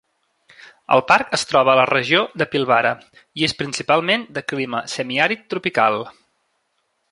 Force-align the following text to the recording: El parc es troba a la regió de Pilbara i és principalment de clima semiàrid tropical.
El 0.95 1.01
parc 1.11 1.35
es 1.37 1.43
troba 1.49 1.71
a 1.73 1.79
la 1.79 1.83
regió 1.89 2.21
de 2.43 2.47
Pilbara 2.55 2.95
i 3.41 3.47
és 3.49 3.55
principalment 3.61 4.27
de 4.39 4.45
clima 4.53 4.83
semiàrid 4.97 5.47
tropical. 5.55 6.03